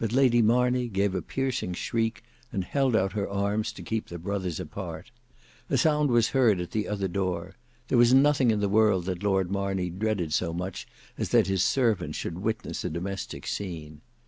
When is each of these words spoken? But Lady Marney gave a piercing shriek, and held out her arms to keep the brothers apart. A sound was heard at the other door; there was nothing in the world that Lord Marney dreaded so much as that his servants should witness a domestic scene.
But 0.01 0.11
Lady 0.13 0.41
Marney 0.41 0.87
gave 0.87 1.13
a 1.13 1.21
piercing 1.21 1.75
shriek, 1.75 2.23
and 2.51 2.63
held 2.63 2.95
out 2.95 3.13
her 3.13 3.29
arms 3.29 3.71
to 3.73 3.83
keep 3.83 4.07
the 4.07 4.17
brothers 4.17 4.59
apart. 4.59 5.11
A 5.69 5.77
sound 5.77 6.09
was 6.09 6.29
heard 6.29 6.59
at 6.59 6.71
the 6.71 6.87
other 6.87 7.07
door; 7.07 7.53
there 7.87 7.99
was 7.99 8.11
nothing 8.11 8.49
in 8.49 8.61
the 8.61 8.67
world 8.67 9.05
that 9.05 9.21
Lord 9.21 9.51
Marney 9.51 9.91
dreaded 9.91 10.33
so 10.33 10.55
much 10.55 10.87
as 11.19 11.29
that 11.29 11.45
his 11.45 11.61
servants 11.61 12.17
should 12.17 12.39
witness 12.39 12.83
a 12.83 12.89
domestic 12.89 13.45
scene. 13.45 14.01